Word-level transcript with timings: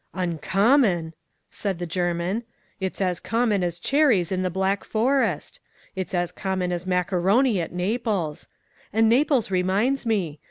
'Uncommon!' 0.15 1.13
said 1.51 1.77
the 1.77 1.85
German. 1.85 2.41
'It's 2.79 2.99
as 2.99 3.19
common 3.19 3.61
as 3.63 3.79
cherries 3.79 4.31
in 4.31 4.41
the 4.41 4.49
Black 4.49 4.83
Forest. 4.83 5.59
It's 5.95 6.15
as 6.15 6.31
common 6.31 6.71
as 6.71 6.85
maccaroni 6.87 7.59
at 7.59 7.71
Naples. 7.71 8.47
And 8.91 9.07
Naples 9.07 9.51
reminds 9.51 10.07
me! 10.07 10.39